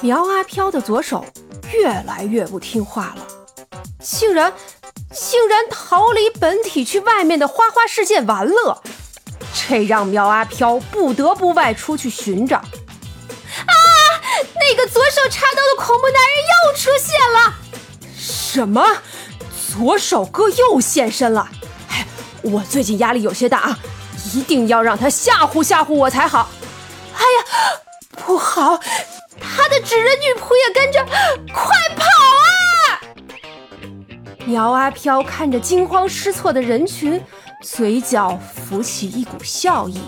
[0.00, 1.24] 苗阿飘的左手
[1.72, 3.26] 越来越不听话了，
[4.00, 4.52] 竟然
[5.12, 8.82] 竟然逃离本体去外面的花花世界玩乐，
[9.52, 12.58] 这让苗阿飘不得不外出去寻找。
[12.58, 13.74] 啊！
[14.60, 17.54] 那个左手插刀的恐怖男人又出现了！
[18.16, 18.84] 什么？
[19.72, 21.48] 左手哥又现身了？
[21.88, 22.06] 哎，
[22.42, 23.78] 我最近压力有些大啊，
[24.34, 26.48] 一定要让他吓唬吓唬我才好。
[27.14, 27.80] 哎呀，
[28.26, 28.78] 不好！
[29.40, 31.04] 他的纸人女仆也跟着，
[31.52, 33.00] 快跑啊！
[34.46, 37.22] 苗阿飘看着惊慌失措的人群，
[37.60, 40.00] 嘴角浮起一股笑意。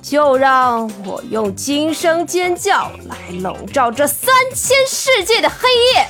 [0.00, 6.06] 就让我用惊声尖叫来笼罩这三千世界的黑夜。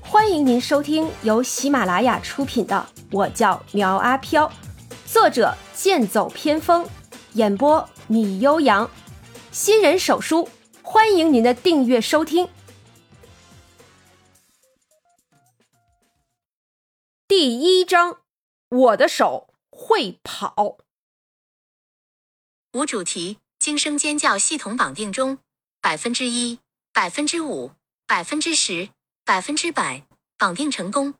[0.00, 4.48] 欢迎您收听由喜马拉雅出品的《我叫苗阿飘》，
[5.06, 6.84] 作者剑走偏锋，
[7.34, 8.88] 演播米悠扬，
[9.50, 10.48] 新人手书，
[10.82, 12.48] 欢迎您的订阅收听。
[17.26, 18.20] 第一章，
[18.68, 19.48] 我的手。
[19.76, 20.78] 会跑。
[22.72, 25.38] 无主题，惊声尖叫系统绑定中，
[25.80, 26.60] 百分之一，
[26.92, 27.72] 百分之五，
[28.06, 28.90] 百分之十，
[29.24, 30.06] 百分之百，
[30.38, 31.14] 绑定成功。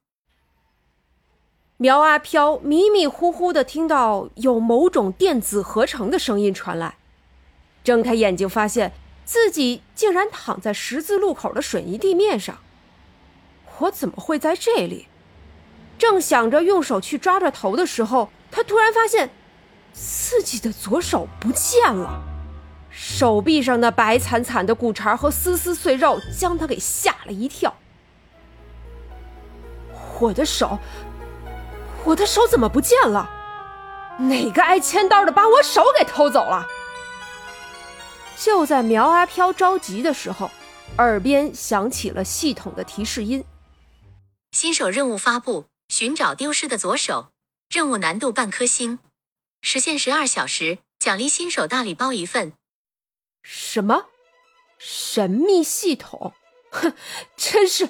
[1.77, 6.97] 苗阿飘迷迷糊糊的听到有某种电子合成的声音传来，
[7.83, 8.93] 睁开眼睛，发现
[9.25, 12.59] 自己竟然躺在十字路口的水泥地面上。
[13.79, 15.09] 我怎么会在这里？
[15.99, 18.31] 正想着用手去抓抓头的时候。
[18.53, 19.31] 他突然发现
[19.93, 22.23] 自己的左手不见了，
[22.89, 27.75] 手臂上那白惨惨的骨茬和丝丝碎肉将他给吓了一跳。
[30.21, 30.79] 我的手，
[32.05, 33.31] 我的手怎么不见了？
[34.19, 36.67] 哪个挨千刀的把我手给偷走了？
[38.37, 40.51] 就在苗阿飘着急的时候，
[40.99, 43.45] 耳边响起了系统的提示音：
[44.53, 47.29] 新手任务发布，寻找丢失的左手。
[47.71, 48.99] 任务难度半颗星，
[49.63, 52.53] 时限十二小时，奖励新手大礼包一份。
[53.43, 54.07] 什么？
[54.79, 56.35] 神秘系统？
[56.71, 56.95] 哼，
[57.37, 57.89] 真是，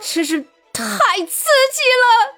[0.00, 0.42] 真是
[0.72, 0.86] 太
[1.26, 2.37] 刺激了！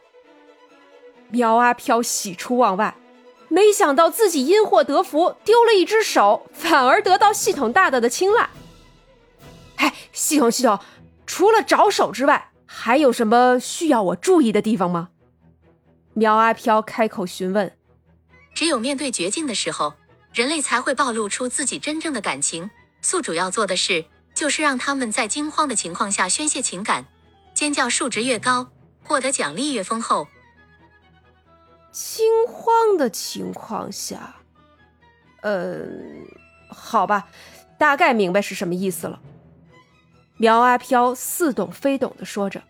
[1.31, 2.97] 苗阿飘喜出望外，
[3.49, 8.51] 没想到自己因祸得福，丢了一只手，反而得到系统大大的青睐。
[9.77, 10.79] 哎，系统系统，
[11.27, 15.09] 除了找手之外，还有什么需要我注意的地方吗？
[16.15, 17.77] 苗阿飘开口询问
[18.55, 19.95] ：“只有面对绝境的时候，
[20.33, 22.71] 人类才会暴露出自己真正的感情。
[23.03, 24.05] 宿主要做的事，
[24.35, 27.07] 就是让他们在惊慌的情况下宣泄情感，
[27.55, 28.69] 尖叫数值越高，
[29.03, 30.29] 获得奖励越丰厚。
[31.91, 34.37] 惊慌的情况下，
[35.43, 35.87] 呃，
[36.69, 37.29] 好吧，
[37.79, 39.21] 大概明白是什么意思了。”
[40.39, 42.63] 苗阿飘似懂非懂的说着：“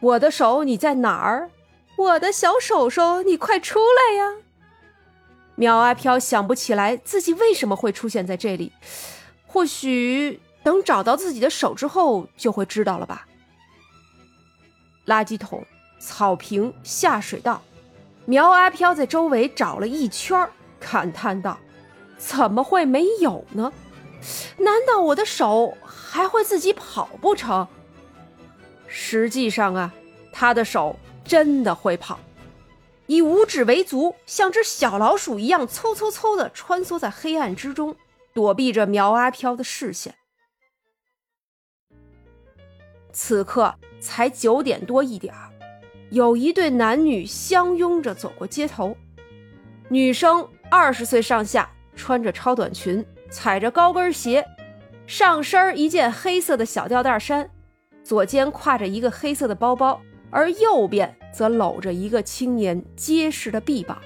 [0.00, 1.50] 我的手，你在哪儿？”
[1.94, 4.36] 我的小手手，你快出来呀！
[5.54, 8.72] 苗阿飘想不起来自己为什么会出现在这里，
[9.46, 13.28] 或许等找到自己的手之后就会知道了吧。
[15.06, 15.64] 垃圾桶、
[16.00, 17.62] 草坪、下水道，
[18.32, 20.48] 苗阿飘在周围找了一圈，
[20.80, 21.58] 感叹道
[22.16, 23.70] ：“怎么会没有呢？
[24.56, 27.68] 难道我的手还会自己跑不成？”
[28.88, 29.92] 实际上啊，
[30.32, 30.96] 他的手。
[31.24, 32.18] 真的会跑，
[33.06, 37.94] 以五指为足，像只小老鼠一样，嗖嗖嗖的穿梭在黑暗之中，
[38.34, 40.16] 躲避着苗阿飘的视线。
[43.12, 45.32] 此刻才九点多一点
[46.12, 48.94] 有一对男女相拥着走过街头，
[49.88, 54.46] 女生二十岁上下，穿着超短裙，踩着高跟鞋，
[55.06, 57.48] 上身一件黑色的小吊带衫，
[58.04, 59.98] 左肩挎着一个黑色的包包。
[60.30, 63.98] 而右边则搂着一个青年结实的臂膀。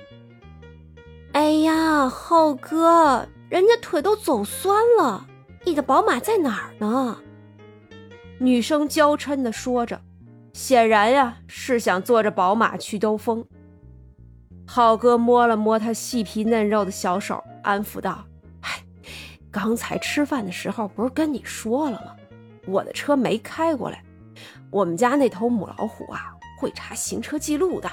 [1.32, 5.26] 哎呀，浩哥，人家腿都走酸了，
[5.64, 7.18] 你的宝马在哪儿呢？
[8.38, 10.00] 女生娇嗔的说着，
[10.56, 13.44] 显然呀是想坐着宝马去兜风。
[14.66, 18.24] 浩哥摸了摸他细皮嫩肉的小手，安抚道
[18.64, 18.82] ：“哎，
[19.50, 22.16] 刚才吃饭的时候不是跟你说了吗？
[22.66, 24.02] 我的车没开过来。”
[24.72, 27.90] 我们家那头母老虎啊，会查行车记录的。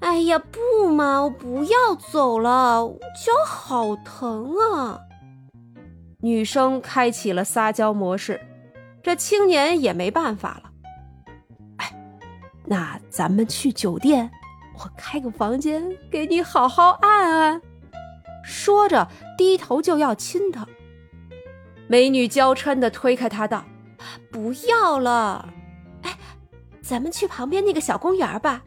[0.00, 5.00] 哎呀，不嘛，我不要走了，脚好疼啊！
[6.20, 8.38] 女生开启了撒娇模式，
[9.02, 10.69] 这青年也没办法了。
[12.70, 14.30] 那咱们去酒店，
[14.78, 17.60] 我开个房间给你好好按按。
[18.44, 20.64] 说着低头就要亲她。
[21.88, 23.64] 美女娇嗔的推开他道
[24.30, 25.52] ：“不要了，
[26.02, 26.16] 哎，
[26.80, 28.62] 咱们去旁边那个小公园吧，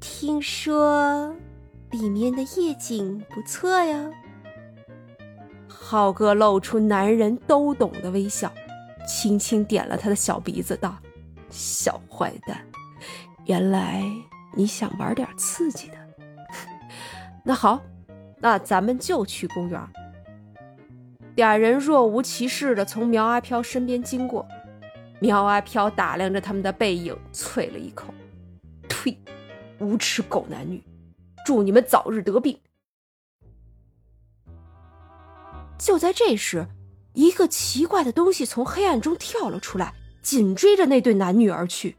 [0.00, 1.32] 听说
[1.92, 4.10] 里面的夜景不错呀。”
[5.70, 8.52] 浩哥露出男人都懂的微笑，
[9.06, 10.96] 轻轻点了他的小鼻子，道
[11.48, 12.66] ：“小坏蛋，
[13.46, 14.02] 原来
[14.54, 15.96] 你想玩点刺激的。
[17.44, 17.80] 那好，
[18.38, 19.80] 那咱们就去公园。”
[21.36, 24.48] 俩人若无其事的从苗阿飘身边经过，
[25.20, 28.12] 苗阿飘打量着他们的背影，啐了一口
[28.88, 29.18] ：“呸！
[29.78, 30.82] 无耻狗男女，
[31.44, 32.58] 祝你们早日得病。”
[35.78, 36.66] 就在这时，
[37.12, 41.96] 一个奇怪的东西从黑暗中跳了出来，紧追着那对男女而去。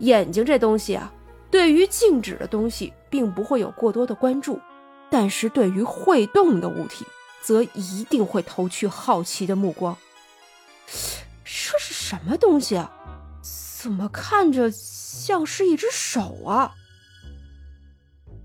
[0.00, 1.12] 眼睛这东西啊，
[1.50, 4.60] 对于静止的东西并不会有过多的关注，
[5.10, 7.04] 但是对于会动的物体。
[7.40, 9.96] 则一定会投去好奇的目光。
[11.44, 12.90] 这是什么东西啊？
[13.80, 16.74] 怎么看着像是一只手啊？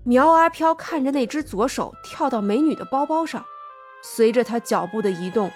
[0.04, 3.44] 苗阿飘看着那只左手跳到美女的包包上，
[4.02, 5.50] 随着他脚步的移动，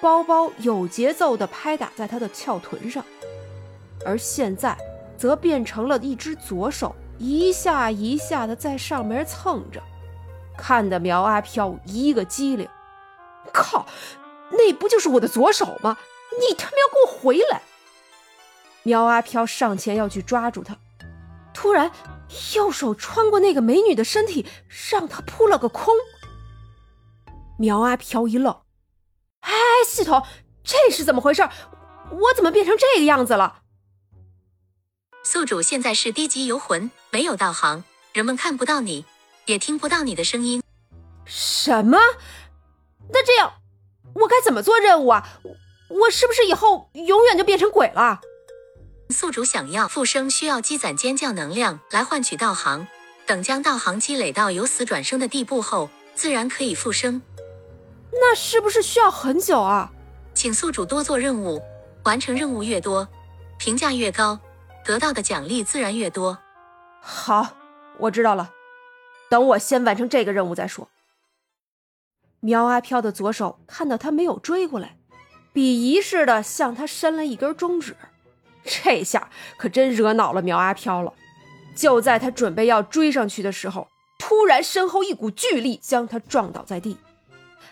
[0.00, 3.04] 包包有节奏地拍打在他的翘臀上，
[4.04, 4.76] 而现在
[5.22, 9.80] 则变成了一只左手一下一下的在上面蹭着，
[10.58, 12.68] 看得苗阿飘一个机灵。
[13.52, 13.86] 靠！
[14.50, 15.96] 那不就是我的左手吗？
[16.40, 17.62] 你他妈要给我回来！
[18.82, 20.76] 苗阿飘上前要去抓住他，
[21.54, 21.92] 突然
[22.56, 24.44] 右手穿过那个美女的身体，
[24.90, 25.94] 让她扑了个空。
[27.60, 28.52] 苗阿飘一愣
[29.42, 29.52] ：“哎，
[29.86, 30.20] 系统，
[30.64, 31.48] 这是怎么回事？
[32.10, 33.60] 我怎么变成这个样子了？”
[35.24, 39.04] 宿主现在是低级游魂，没有道行，人们看不到你，
[39.46, 40.60] 也听不到你的声音。
[41.24, 41.96] 什么？
[43.08, 43.52] 那这样，
[44.14, 45.40] 我该怎么做任务啊？
[45.88, 48.20] 我是不是以后永远就变成鬼了？
[49.10, 52.86] 宿主想要复生，需要积攒尖叫能量来换取道行。
[53.24, 57.22] 等将道行积累到由死转生的地步后，自然可以复生。
[58.10, 59.92] 那是不是需要很久啊？
[60.34, 61.62] 请宿主多做任务，
[62.04, 63.06] 完成任务越多，
[63.58, 64.38] 评价越高，
[64.84, 66.38] 得到的奖励自然越多。
[67.00, 67.56] 好，
[67.98, 68.52] 我知道了。
[69.30, 70.88] 等我先完成这个任务再说。
[72.40, 74.98] 苗阿飘的左手看到他没有追过来，
[75.54, 77.96] 鄙夷似的向他伸了一根中指，
[78.64, 81.14] 这下可真惹恼了苗阿飘了。
[81.74, 83.88] 就在他准备要追上去的时候，
[84.18, 86.98] 突然身后一股巨力将他撞倒在地，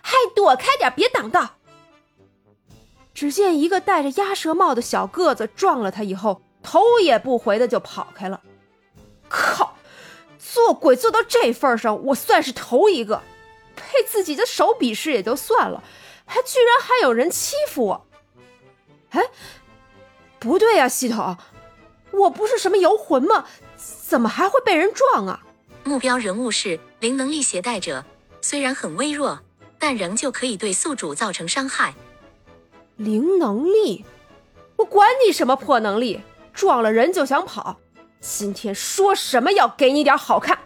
[0.00, 1.56] 还躲开点，别挡道！
[3.12, 8.40] 只见一个戴着鸭舌帽的小个子撞了他以后，头也不回的就跑开了。
[9.28, 9.76] 靠，
[10.38, 13.22] 做鬼做到这份上，我算是头一个。
[13.76, 15.82] 被自己的手鄙视也就算了，
[16.26, 18.06] 还居然还有人欺负我！
[19.10, 19.22] 哎，
[20.38, 21.36] 不对呀，系统，
[22.10, 23.46] 我不是什么游魂吗？
[23.76, 25.42] 怎么还会被人撞啊？
[25.82, 28.04] 目标人物是零能力携带者，
[28.42, 29.40] 虽然很微弱，
[29.78, 31.94] 但仍旧可以对宿主造成伤害。
[32.96, 34.04] 零能力？
[34.76, 36.20] 我管你什么破能力，
[36.52, 37.78] 撞了人就想跑！
[38.20, 40.58] 今天说什么要给你点好看！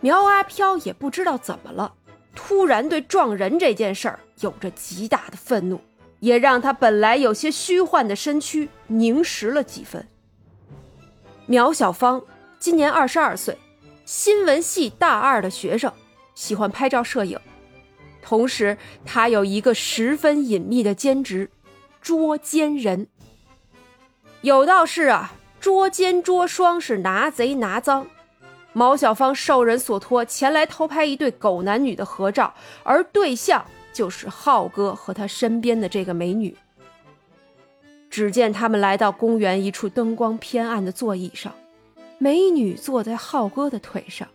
[0.00, 1.94] 苗阿飘也不知道怎么了，
[2.34, 5.80] 突然对撞人这件事儿有着极大的愤怒，
[6.20, 10.06] 也让他本来有些虚幻的身躯凝实了几分。
[11.46, 12.22] 苗小芳
[12.58, 13.58] 今年二十二岁，
[14.04, 15.92] 新闻系大二的学生，
[16.34, 17.40] 喜欢拍照摄影，
[18.22, 21.50] 同时她有一个十分隐秘的兼职——
[22.00, 23.08] 捉奸人。
[24.46, 28.06] 有道是啊，捉奸捉双是拿贼拿赃。
[28.72, 36.56] 毛小芳受人所托前来偷拍一对狗男女的合照，而对象就是浩哥和他身边的这个美女。
[38.08, 41.52] 只见他们来到公园一处灯光偏暗的座椅上，
[42.18, 44.28] 美女坐在浩哥的腿上，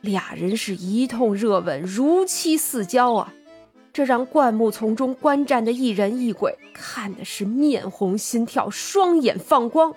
[0.00, 3.32] 俩人是一通热吻，如漆似胶啊！
[3.96, 9.94] 这让灌木丛中观战的一人一鬼看的是面红心跳，双眼放光。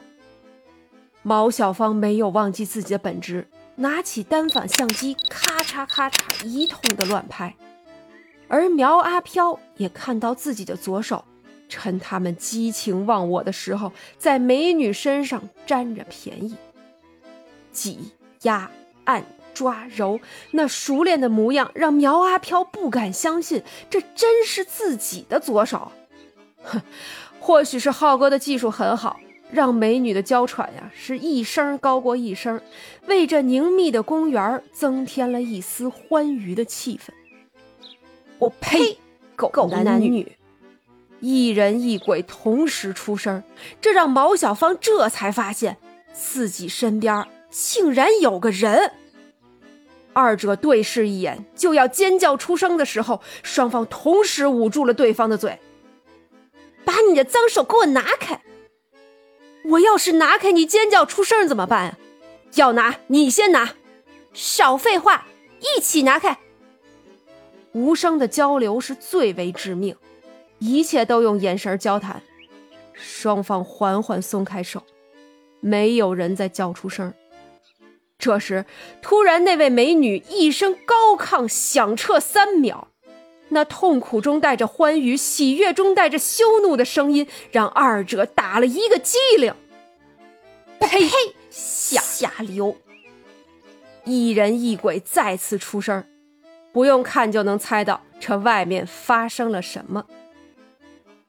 [1.21, 3.45] 毛小芳没有忘记自己的本职。
[3.75, 7.53] 拿起单反相机，咔嚓咔嚓一通的乱拍，
[8.47, 11.25] 而苗阿飘也看到自己的左手，
[11.67, 16.55] 趁他们激情忘我的时候，在美女身上占着便宜，
[17.73, 18.13] 挤
[18.43, 18.71] 压
[19.03, 19.25] 按
[19.59, 25.91] 抓揉，那熟练的模样让苗阿飘不敢相信，这真是自己的左手。
[26.63, 26.81] 哼，
[27.41, 29.19] 或许是浩哥的技术很好，
[29.51, 32.61] 让美女的娇喘呀是一声高过一声，
[33.07, 37.09] 为这凝密的公园增添了一丝欢愉的气氛。
[38.37, 38.97] 我呸！
[39.35, 40.37] 狗男女，
[41.19, 43.43] 一人一鬼同时出声，
[43.81, 45.75] 这让毛小芳这才发现
[46.13, 48.93] 自己身边竟然有个人。
[50.19, 55.57] 二者对视一眼，就要尖叫出声的时候，双方同时捂住了对方的嘴。
[56.83, 58.41] 把你的脏手给我拿开！
[59.65, 61.97] 我要是拿开你尖叫出声怎么办啊？
[62.55, 63.75] 要拿你先拿，
[64.33, 65.27] 少废话，
[65.59, 66.37] 一起拿开！
[67.73, 69.95] 无声的交流是最为致命，
[70.57, 72.21] 一切都用眼神交谈。
[72.93, 74.81] 双方缓缓松开手，
[75.59, 77.13] 没有人再叫出声。
[78.19, 78.65] 这时，
[79.01, 82.89] 突然那位美女一声高亢响彻三秒，
[83.47, 89.53] 那痛苦中带着欢愉、喜悦中带着羞怒的声音，让二者打了一个激灵。
[90.81, 91.09] 呸！
[91.49, 92.75] 下下流！
[94.03, 96.03] 一人一鬼再次出声，
[96.73, 100.05] 不用看就能猜到这外面发生了什么。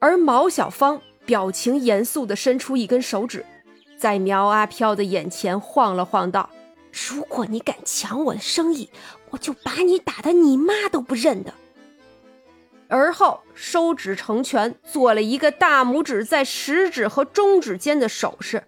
[0.00, 3.46] 而毛小芳表情严肃地伸出一根手指，
[3.96, 6.50] 在苗阿飘的眼前晃了晃，道。
[6.92, 8.90] 如果你敢抢我的生意，
[9.30, 11.54] 我就把你打的你妈都不认得。
[12.88, 18.64] 而后收指成拳，做了一个大拇指在食指和中指间的手势。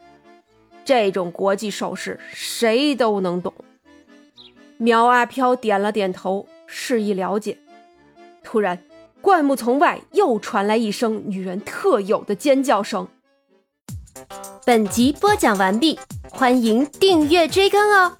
[0.84, 3.52] 这种国际手势谁都能懂。
[4.76, 7.58] 苗阿飘点了点头，示意了解。
[8.44, 8.82] 突然，
[9.20, 13.08] 灌木丛外又传来一声女人特有的尖叫声。
[14.64, 15.98] 本集播讲完毕。
[16.30, 18.16] 欢迎订阅追更哦！